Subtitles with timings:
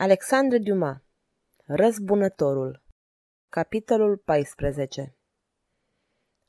[0.00, 0.96] Alexandre Dumas
[1.64, 2.82] Răzbunătorul
[3.48, 5.14] Capitolul 14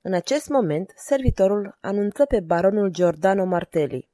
[0.02, 4.10] În acest moment, servitorul anunță pe baronul Giordano Martelli.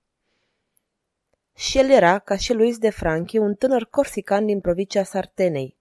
[1.56, 5.78] Și el era, ca și Luis de Franchi, un tânăr corsican din provincia Sartenei.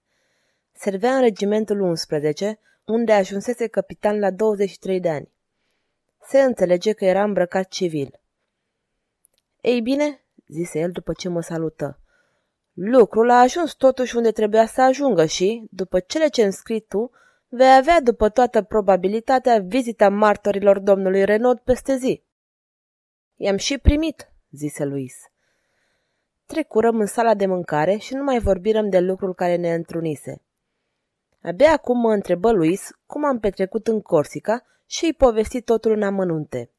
[0.72, 5.32] Servea în regimentul 11, unde ajunsese capitan la 23 de ani.
[6.22, 8.20] Se înțelege că era îmbrăcat civil.
[9.60, 11.98] Ei bine, zise el după ce mă salută,
[12.74, 17.10] Lucrul a ajuns totuși unde trebuia să ajungă și, după cele ce înscrii tu,
[17.48, 22.22] vei avea după toată probabilitatea vizita martorilor domnului Renaud peste zi.
[23.36, 25.14] I-am și primit, zise Luis.
[26.46, 30.42] Trecurăm în sala de mâncare și nu mai vorbirăm de lucrul care ne întrunise.
[31.42, 36.02] Abia acum mă întrebă Luis cum am petrecut în Corsica și îi povesti totul în
[36.02, 36.70] amănunte.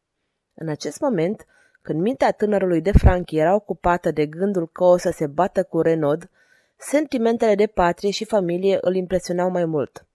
[0.53, 1.45] În acest moment,
[1.85, 5.81] când mintea tânărului de Franchi era ocupată de gândul că o să se bată cu
[5.81, 6.29] Renaud,
[6.77, 10.05] sentimentele de patrie și familie îl impresionau mai mult.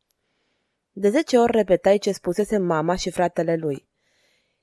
[0.92, 3.86] De zece ori repetai ce spusese mama și fratele lui.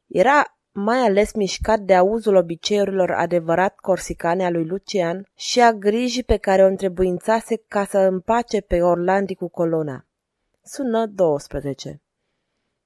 [0.08, 6.23] Era mai ales mișcat de auzul obiceiurilor adevărat corsicane a lui Lucian și a grijii
[6.23, 10.05] pe care o întrebuințase ca să împace pe Orlandi cu colona.
[10.63, 12.02] Sună 12.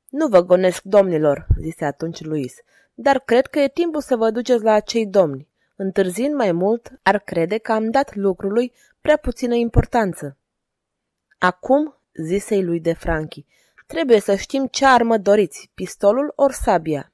[0.09, 2.53] Nu vă gonesc, domnilor, zise atunci Luis
[3.01, 5.47] dar cred că e timpul să vă duceți la acei domni.
[5.75, 10.37] Întârzind mai mult, ar crede că am dat lucrului prea puțină importanță.
[11.37, 13.45] Acum, zise lui de Franchi,
[13.87, 17.13] trebuie să știm ce armă doriți, pistolul ori sabia.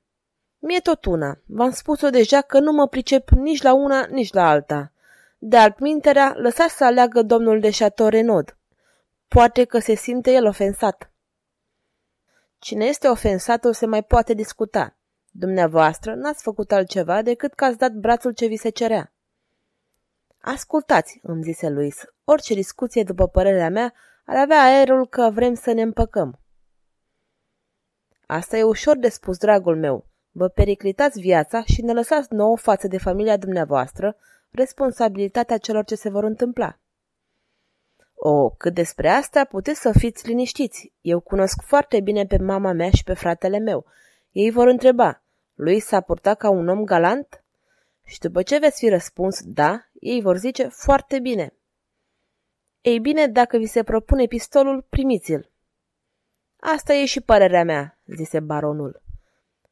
[0.59, 4.49] Mie tot una, v-am spus-o deja că nu mă pricep nici la una, nici la
[4.49, 4.91] alta.
[5.38, 8.57] De altminterea, lăsați să aleagă domnul de Chateau Renaud.
[9.27, 11.11] Poate că se simte el ofensat.
[12.59, 14.97] Cine este ofensat o se mai poate discuta.
[15.39, 19.13] Dumneavoastră n-ați făcut altceva decât că ați dat brațul ce vi se cerea.
[20.41, 23.94] Ascultați, îmi zise Luis, orice discuție, după părerea mea,
[24.25, 26.39] ar avea aerul că vrem să ne împăcăm.
[28.25, 30.06] Asta e ușor de spus, dragul meu.
[30.31, 34.16] Vă periclitați viața și ne lăsați nouă față de familia dumneavoastră
[34.51, 36.79] responsabilitatea celor ce se vor întâmpla.
[38.16, 40.94] O, cât despre asta puteți să fiți liniștiți.
[41.01, 43.85] Eu cunosc foarte bine pe mama mea și pe fratele meu.
[44.31, 45.22] Ei vor întreba,
[45.57, 47.44] lui s-a purtat ca un om galant?
[48.03, 51.53] Și după ce veți fi răspuns da, ei vor zice foarte bine.
[52.81, 55.51] Ei bine, dacă vi se propune pistolul, primiți-l.
[56.59, 59.01] Asta e și părerea mea, zise baronul.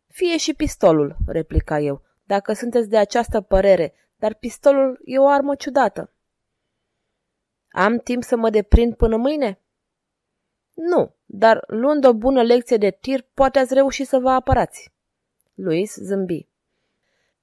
[0.07, 5.56] Fie și pistolul, replica eu, dacă sunteți de această părere, dar pistolul e o armă
[5.56, 6.13] ciudată.
[7.69, 9.59] Am timp să mă deprind până mâine?
[10.73, 14.94] Nu, dar luând o bună lecție de tir, poate ați reuși să vă apărați.
[15.55, 16.47] Luis zâmbi.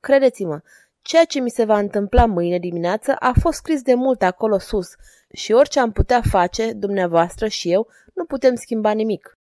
[0.00, 0.60] Credeți-mă,
[1.02, 4.94] ceea ce mi se va întâmpla mâine dimineață a fost scris de mult acolo sus
[5.32, 9.38] și orice am putea face, dumneavoastră și eu, nu putem schimba nimic.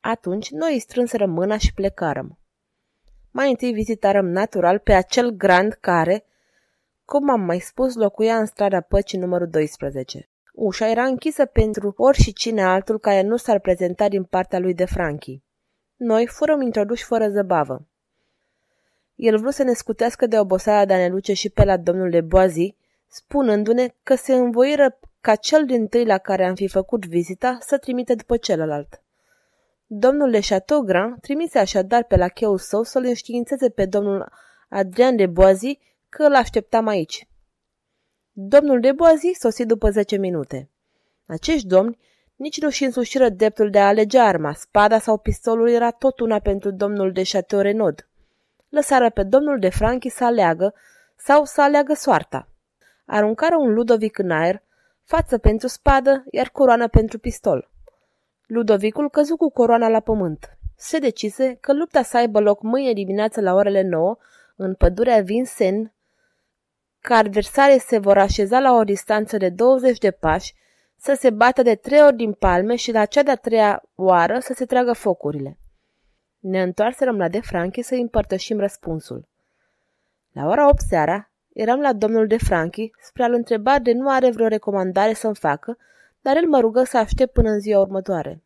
[0.00, 2.38] Atunci noi îi strânseră mâna și plecarăm.
[3.30, 6.24] Mai întâi vizitarăm natural pe acel grand care,
[7.04, 10.28] cum am mai spus, locuia în strada Păcii numărul 12.
[10.52, 14.74] Ușa era închisă pentru ori și cine altul care nu s-ar prezenta din partea lui
[14.74, 15.42] de Franchi.
[15.98, 17.86] Noi furăm introduși fără zăbavă.
[19.14, 22.10] El vrut să ne scutească de oboseala de a ne duce și pe la domnul
[22.10, 22.74] de Boazi,
[23.06, 27.78] spunându-ne că se învoiră ca cel din tâi la care am fi făcut vizita să
[27.78, 29.02] trimite după celălalt.
[29.86, 34.32] Domnul de Chateaugrand trimise așadar pe la cheul său să-l înștiințeze pe domnul
[34.68, 35.78] Adrian de Boazi
[36.08, 37.28] că îl așteptam aici.
[38.32, 40.70] Domnul de Boazi sosi după zece minute.
[41.26, 41.98] Acești domni
[42.38, 46.38] nici nu și însușiră dreptul de a alege arma, spada sau pistolul era tot una
[46.38, 48.08] pentru domnul de Chateau Renaud.
[48.68, 50.74] Lăsară pe domnul de Franchi să aleagă
[51.16, 52.48] sau să aleagă soarta.
[53.06, 54.62] Aruncară un Ludovic în aer,
[55.04, 57.70] față pentru spadă, iar coroană pentru pistol.
[58.46, 60.58] Ludovicul căzu cu coroana la pământ.
[60.76, 64.16] Se decise că lupta să aibă loc mâine dimineață la orele 9
[64.56, 65.90] în pădurea Vincennes,
[67.00, 70.54] că adversarii se vor așeza la o distanță de 20 de pași
[71.00, 74.52] să se bată de trei ori din palme și la cea de-a treia oară să
[74.56, 75.58] se tragă focurile.
[76.38, 79.28] Ne întoarserăm la De Franchi să împărtășim răspunsul.
[80.32, 84.30] La ora 8 seara, eram la domnul De Franchi spre a-l întreba de nu are
[84.30, 85.78] vreo recomandare să-mi facă,
[86.20, 88.42] dar el mă rugă să aștept până în ziua următoare.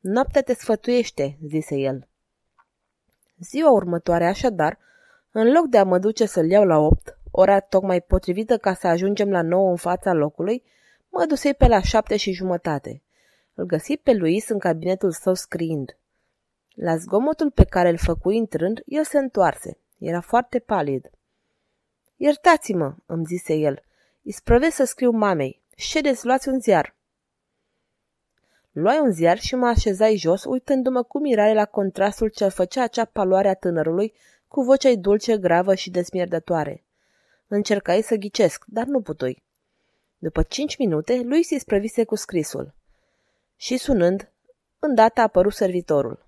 [0.00, 2.08] Noaptea te sfătuiește, zise el.
[3.38, 4.78] Ziua următoare, așadar,
[5.30, 8.86] în loc de a mă duce să-l iau la opt, ora tocmai potrivită ca să
[8.86, 10.62] ajungem la nouă în fața locului,
[11.14, 13.02] Mă dusei pe la șapte și jumătate.
[13.54, 15.96] Îl găsi pe Luis în cabinetul său scriind.
[16.74, 19.78] La zgomotul pe care îl făcui intrând, el se întoarse.
[19.98, 21.10] Era foarte palid.
[22.16, 23.82] Iertați-mă, îmi zise el.
[24.22, 25.62] Isprăvesc să scriu mamei.
[25.76, 26.94] Ședeți, luați un ziar.
[28.70, 33.04] Luai un ziar și mă așezai jos, uitându-mă cu mirare la contrastul ce făcea acea
[33.04, 34.14] paloare a tânărului,
[34.48, 36.84] cu vocea dulce, gravă și desmierdătoare.
[37.46, 39.42] Încercai să ghicesc, dar nu putui.
[40.22, 42.74] După cinci minute, lui se sprăvise cu scrisul.
[43.56, 44.32] Și sunând,
[44.78, 46.26] îndată a apărut servitorul.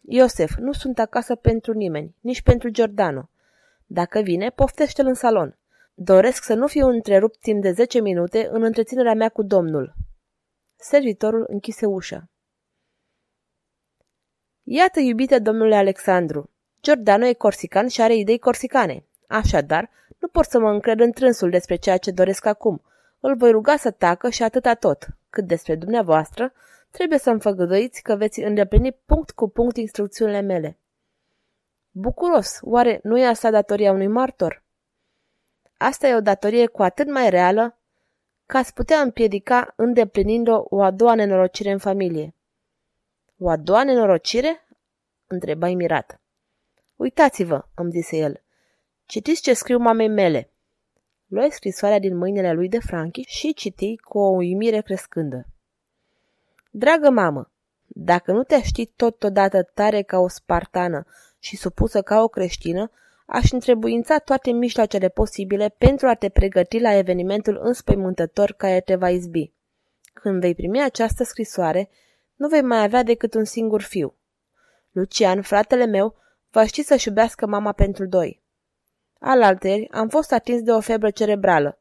[0.00, 3.30] Iosef, nu sunt acasă pentru nimeni, nici pentru Giordano.
[3.86, 5.58] Dacă vine, poftește-l în salon.
[5.94, 9.94] Doresc să nu fiu întrerupt timp de zece minute în întreținerea mea cu domnul.
[10.76, 12.28] Servitorul închise ușa.
[14.62, 16.50] Iată, iubite domnule Alexandru,
[16.82, 19.04] Giordano e corsican și are idei corsicane.
[19.30, 22.82] Așadar, nu pot să mă încred în trânsul despre ceea ce doresc acum.
[23.20, 25.06] Îl voi ruga să tacă și atâta tot.
[25.30, 26.52] Cât despre dumneavoastră,
[26.90, 30.78] trebuie să-mi făgăduiți că veți îndeplini punct cu punct instrucțiunile mele.
[31.90, 34.62] Bucuros, oare nu e asta datoria unui martor?
[35.76, 37.78] Asta e o datorie cu atât mai reală
[38.46, 42.34] ca ați putea împiedica îndeplinind o, o a doua nenorocire în familie.
[43.38, 44.66] O a doua nenorocire?
[45.26, 46.20] întrebai mirat.
[46.96, 48.42] Uitați-vă, îmi zise el.
[49.10, 50.50] Citiți ce scriu mamei mele.
[51.26, 55.46] Luai scrisoarea din mâinile lui de Franchi și citi cu o uimire crescândă.
[56.70, 57.52] Dragă mamă,
[57.86, 61.06] dacă nu te știi totodată tare ca o spartană
[61.38, 62.90] și supusă ca o creștină,
[63.26, 69.10] aș întrebuința toate mijloacele posibile pentru a te pregăti la evenimentul înspăimântător care te va
[69.10, 69.52] izbi.
[70.12, 71.90] Când vei primi această scrisoare,
[72.34, 74.14] nu vei mai avea decât un singur fiu.
[74.90, 76.16] Lucian, fratele meu,
[76.50, 78.39] va ști să-și iubească mama pentru doi.
[79.20, 81.78] Alalteri, am fost atins de o febră cerebrală.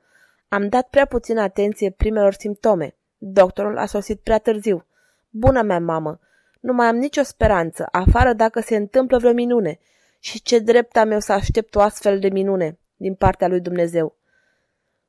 [0.47, 2.95] Am dat prea puțină atenție primelor simptome.
[3.17, 4.85] Doctorul a sosit prea târziu.
[5.29, 6.19] Bună mea mamă,
[6.59, 9.79] nu mai am nicio speranță, afară dacă se întâmplă vreo minune.
[10.19, 14.15] Și ce drept am eu să aștept o astfel de minune din partea lui Dumnezeu.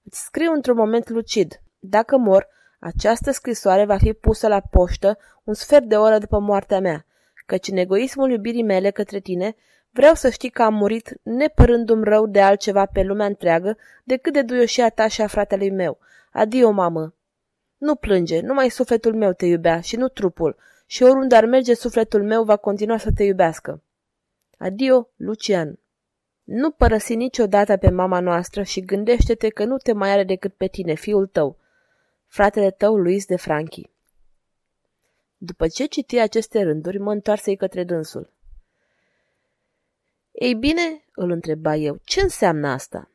[0.03, 1.61] Îți scriu într-un moment lucid.
[1.79, 2.49] Dacă mor,
[2.81, 7.07] această scrisoare va fi pusă la poștă un sfert de oră după moartea mea,
[7.47, 9.57] căci în egoismul iubirii mele către tine
[9.91, 14.43] Vreau să știi că am murit nepărându-mi rău de altceva pe lumea întreagă decât de
[14.43, 15.99] duioșia ta și a fratelui meu.
[16.33, 17.15] Adio, mamă!
[17.77, 20.57] Nu plânge, numai sufletul meu te iubea și nu trupul,
[20.87, 23.83] și oriunde ar merge sufletul meu va continua să te iubească.
[24.59, 25.79] Adio, Lucian!
[26.45, 30.67] Nu părăsi niciodată pe mama noastră și gândește-te că nu te mai are decât pe
[30.67, 31.57] tine, fiul tău,
[32.27, 33.91] fratele tău, Luis de Franchi.
[35.37, 38.33] După ce citi aceste rânduri, mă întoarsei către dânsul.
[40.33, 43.11] Ei bine, îl întreba eu, ce înseamnă asta?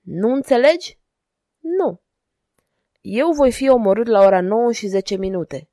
[0.00, 0.98] Nu înțelegi?
[1.58, 2.00] Nu.
[3.00, 5.68] Eu voi fi omorât la ora 9 și 10 minute.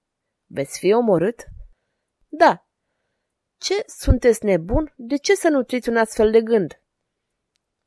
[0.45, 1.45] Veți fi omorât?
[2.27, 2.67] Da.
[3.57, 4.93] Ce, sunteți nebun?
[4.95, 6.81] De ce să nutriți un astfel de gând?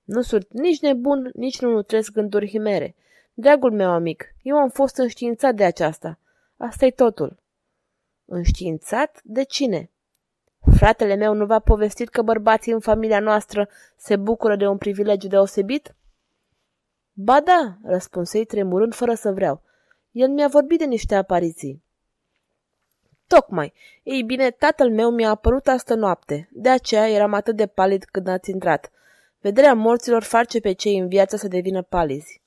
[0.04, 2.96] Nu sunt nici nebun, nici nu nutresc gânduri himere.
[3.34, 6.18] Dragul meu amic, eu am fost înștiințat de aceasta.
[6.56, 7.42] asta e totul.
[8.24, 9.20] Înștiințat?
[9.24, 9.90] De cine?
[10.76, 15.28] Fratele meu nu v-a povestit că bărbații în familia noastră se bucură de un privilegiu
[15.28, 15.94] deosebit?
[17.12, 19.62] Ba da, răspunsei tremurând fără să vreau.
[20.10, 21.82] El mi-a vorbit de niște apariții.
[23.26, 23.72] Tocmai.
[24.02, 26.48] Ei bine, tatăl meu mi-a apărut astă noapte.
[26.52, 28.90] De aceea eram atât de palid când ați intrat.
[29.40, 32.40] Vederea morților face pe cei în viață să devină palizi.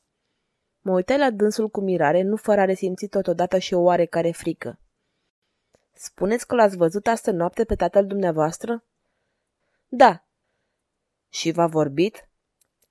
[0.81, 4.79] Mă uitai la dânsul cu mirare, nu fără a resimți totodată și o oarecare frică.
[6.03, 8.83] Spuneți că l-ați văzut astă noapte pe tatăl dumneavoastră?
[9.87, 10.23] Da.
[11.29, 12.27] Și v-a vorbit?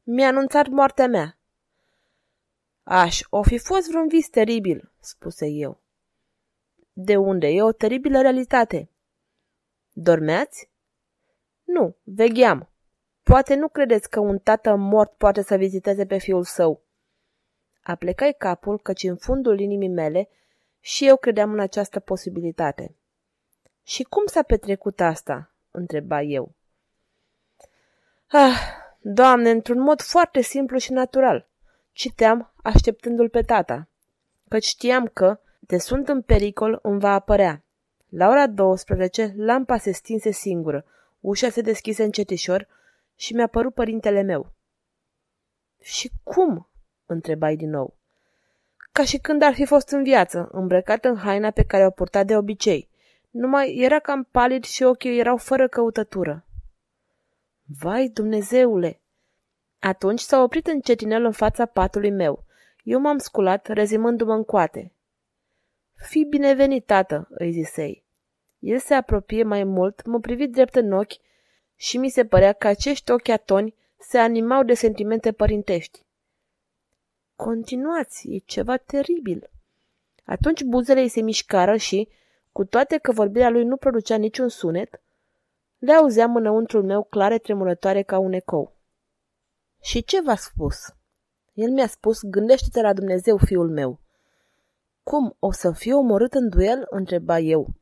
[0.03, 1.39] Mi-a anunțat moartea mea.
[2.83, 5.81] Aș, o fi fost vreun vis teribil, spuse eu.
[6.93, 7.47] De unde?
[7.47, 8.91] E o teribilă realitate.
[9.93, 10.71] Dormeați?
[11.65, 12.69] Nu, vegheam.
[13.23, 16.83] Poate nu credeți că un tată mort poate să viziteze pe fiul său.
[17.83, 20.29] Aplecai capul, căci în fundul inimii mele
[20.81, 22.97] și eu credeam în această posibilitate.
[23.83, 25.51] Și cum s-a petrecut asta?
[25.71, 26.55] întreba eu.
[28.27, 28.59] Ah,
[29.01, 31.49] doamne, într-un mod foarte simplu și natural.
[31.93, 33.89] Citeam, așteptându-l pe tata,
[34.49, 37.65] căci știam că, de sunt în pericol, îmi va apărea.
[38.09, 40.85] La ora 12, lampa se stinse singură,
[41.21, 42.69] ușa se deschise încetișor
[43.15, 44.53] și mi-a părut părintele meu.
[45.81, 46.69] Și cum?
[47.07, 47.97] întrebai din nou
[48.93, 52.25] ca și când ar fi fost în viață, îmbrăcat în haina pe care o purta
[52.25, 52.89] de obicei.
[53.33, 56.47] Numai era cam palid și ochii erau fără căutătură.
[57.65, 59.01] Vai, Dumnezeule!
[59.79, 62.45] Atunci s-a oprit încetinel în fața patului meu.
[62.83, 64.93] Eu m-am sculat, rezimându-mă în coate.
[65.95, 68.05] Fii binevenit, tată, îi zisei.
[68.59, 71.13] El se apropie mai mult, mă privi drept în ochi
[71.77, 76.05] și mi se părea că acești ochi atoni se animau de sentimente părintești.
[77.37, 79.51] Continuați, e ceva teribil.
[80.25, 82.09] Atunci buzele îi se mișcară și,
[82.53, 85.01] cu toate că vorbirea lui nu producea niciun sunet,
[85.79, 88.77] le auzeam înăuntrul meu clare tremurătoare ca un ecou.
[89.81, 90.77] Și ce v-a spus?
[91.53, 94.01] El mi-a spus, gândește-te la Dumnezeu, fiul meu.
[95.03, 96.87] Cum, o să fiu omorât în duel?
[96.91, 97.75] întreba eu.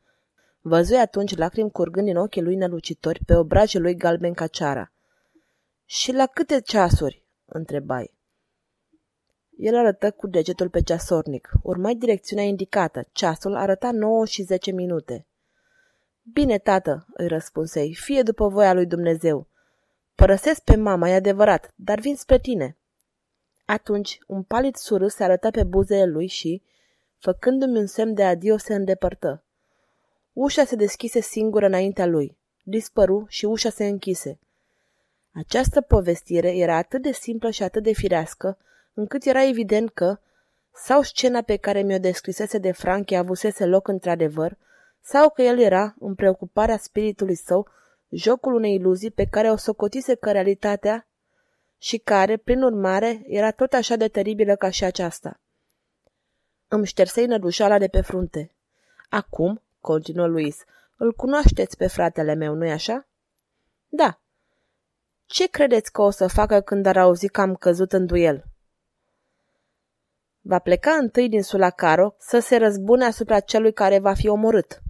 [0.60, 4.92] Văzui atunci lacrimi curgând din ochii lui nelucitori pe obrajii lui galben ca ceara.
[5.84, 7.24] Și la câte ceasuri?
[7.44, 8.18] întrebai.
[9.60, 11.50] El arătă cu degetul pe ceasornic.
[11.62, 13.06] Urmai direcțiunea indicată.
[13.12, 15.26] Ceasul arăta 9 și 10 minute.
[16.32, 19.46] Bine, tată, îi răspunsei, fie după voia lui Dumnezeu.
[20.14, 22.76] Părăsesc pe mama, e adevărat, dar vin spre tine.
[23.64, 26.62] Atunci, un palid surâs se arăta pe buzele lui și,
[27.18, 29.44] făcându-mi un semn de adio, se îndepărtă.
[30.32, 32.36] Ușa se deschise singură înaintea lui.
[32.62, 34.38] Dispăru și ușa se închise.
[35.32, 38.58] Această povestire era atât de simplă și atât de firească,
[38.94, 40.18] încât era evident că,
[40.72, 44.56] sau scena pe care mi-o descrisese de Franchi avusese loc într-adevăr,
[45.00, 47.68] sau că el era, în preocuparea spiritului său,
[48.08, 51.06] jocul unei iluzii pe care o socotise că realitatea
[51.78, 55.40] și care, prin urmare, era tot așa de teribilă ca și aceasta.
[56.68, 58.52] Îmi ștersei nădușala de pe frunte.
[59.08, 60.64] Acum, continuă Luis,
[60.96, 63.06] îl cunoașteți pe fratele meu, nu-i așa?
[63.88, 64.20] Da.
[65.26, 68.44] Ce credeți că o să facă când ar auzi că am căzut în duel?
[70.40, 74.82] Va pleca întâi din Sulacaro să se răzbune asupra celui care va fi omorât.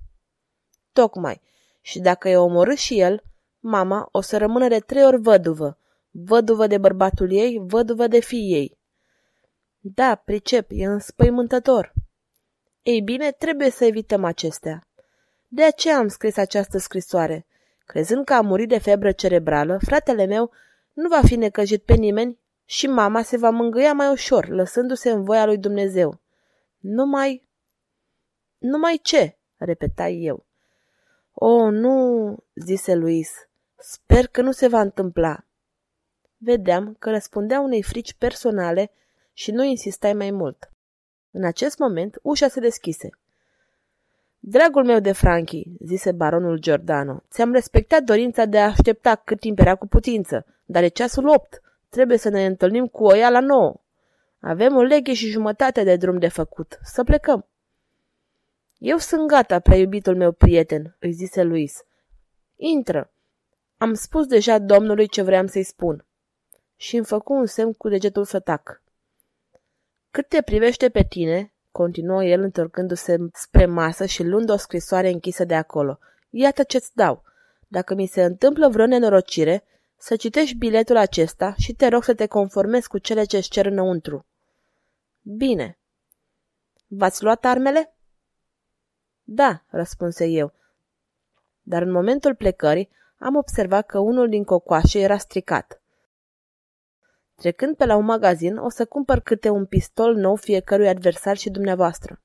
[0.92, 1.40] Tocmai.
[1.80, 3.22] Și dacă e omorât și el,
[3.58, 5.78] mama o să rămână de trei ori văduvă.
[6.10, 8.78] Văduvă de bărbatul ei, văduvă de fiii ei.
[9.80, 11.92] Da, pricep, e înspăimântător.
[12.82, 14.86] Ei bine, trebuie să evităm acestea.
[15.48, 17.46] De aceea am scris această scrisoare.
[17.86, 20.50] Crezând că a murit de febră cerebrală, fratele meu
[20.92, 22.38] nu va fi necăjit pe nimeni
[22.70, 26.20] și mama se va mângâia mai ușor, lăsându-se în voia lui Dumnezeu.
[26.78, 27.48] Numai...
[28.58, 29.38] Numai ce?
[29.56, 30.46] repetai eu.
[31.32, 33.30] O, nu, zise Luis.
[33.76, 35.46] Sper că nu se va întâmpla.
[36.36, 38.90] Vedeam că răspundea unei frici personale
[39.32, 40.72] și nu insistai mai mult.
[41.30, 43.10] În acest moment, ușa se deschise.
[44.38, 49.58] Dragul meu de Franchi, zise baronul Giordano, ți-am respectat dorința de a aștepta cât timp
[49.58, 51.60] era cu putință, dar e ceasul opt.
[51.90, 53.80] Trebuie să ne întâlnim cu oia la nouă.
[54.40, 56.78] Avem o leghe și jumătate de drum de făcut.
[56.82, 57.46] Să plecăm.
[58.78, 61.84] Eu sunt gata, prea iubitul meu prieten, îi zise Luis.
[62.56, 63.12] Intră.
[63.76, 66.06] Am spus deja domnului ce vreau să-i spun.
[66.76, 68.82] Și îmi făcu un semn cu degetul să tac.
[70.10, 75.44] Cât te privește pe tine, continuă el întorcându-se spre masă și luând o scrisoare închisă
[75.44, 75.98] de acolo,
[76.30, 77.22] iată ce-ți dau.
[77.68, 79.64] Dacă mi se întâmplă vreo nenorocire,
[80.02, 84.26] să citești biletul acesta și te rog să te conformezi cu cele ce-ți cer înăuntru.
[85.22, 85.78] Bine.
[86.86, 87.94] V-ați luat armele?
[89.22, 90.52] Da, răspunse eu.
[91.62, 95.82] Dar în momentul plecării am observat că unul din cocoașe era stricat.
[97.34, 101.50] Trecând pe la un magazin, o să cumpăr câte un pistol nou fiecărui adversar și
[101.50, 102.20] dumneavoastră.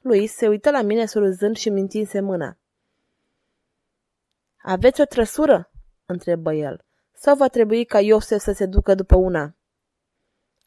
[0.00, 2.58] Luis se uită la mine surâzând și mintinse mâna.
[4.62, 5.70] Aveți o trăsură?"
[6.06, 6.86] întrebă el.
[7.20, 9.54] Sau va trebui ca Iosef să se ducă după una?"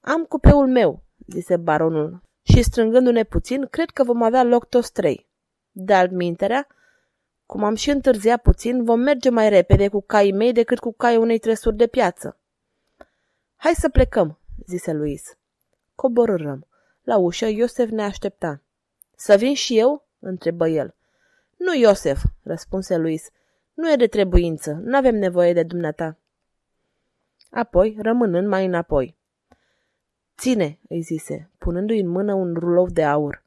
[0.02, 5.28] Am cupeul meu," zise baronul, și strângându-ne puțin, cred că vom avea loc toți trei.
[5.72, 6.68] De altminterea,
[7.46, 11.18] cum am și întârziat puțin, vom merge mai repede cu caii mei decât cu caii
[11.18, 12.38] unei trăsuri de piață.
[13.56, 15.38] Hai să plecăm, zise Luis.
[15.96, 16.68] Coborârăm.
[17.02, 18.62] La ușă, Iosef ne aștepta.
[19.16, 20.08] Să vin și eu?
[20.20, 20.96] întrebă el.
[21.58, 23.30] Nu, Iosef, răspunse Luis.
[23.74, 26.18] Nu e de trebuință, nu avem nevoie de dumneata.
[27.52, 29.18] Apoi, rămânând mai înapoi.
[30.38, 33.44] Ține, îi zise, punându-i în mână un rulou de aur.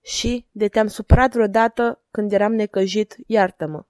[0.00, 3.84] Și, de te-am supărat vreodată când eram necăjit, iartă-mă.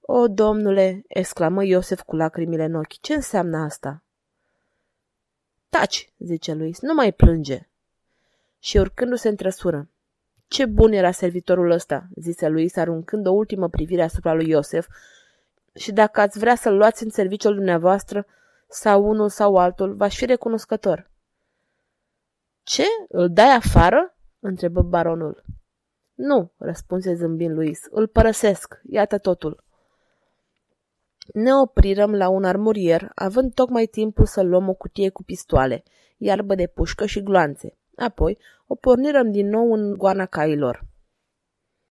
[0.00, 4.02] O, domnule, exclamă Iosef cu lacrimile în ochi, ce înseamnă asta?
[5.68, 7.68] Taci, zice Luis, nu mai plânge.
[8.58, 9.88] Și urcându-se în trăsură.
[10.48, 14.86] Ce bun era servitorul ăsta, zise Luis, aruncând o ultimă privire asupra lui Iosef,
[15.76, 18.26] și dacă ați vrea să-l luați în serviciul dumneavoastră,
[18.68, 21.10] sau unul sau altul, v-aș fi recunoscător.
[22.62, 22.84] Ce?
[23.08, 24.16] Îl dai afară?
[24.40, 25.44] întrebă baronul.
[26.14, 29.64] Nu, răspunse zâmbind Luis, îl părăsesc, iată totul.
[31.32, 35.82] Ne oprirăm la un armurier, având tocmai timpul să luăm o cutie cu pistoale,
[36.16, 37.76] iarbă de pușcă și gloanțe.
[37.96, 40.84] Apoi o pornirăm din nou în goana cailor.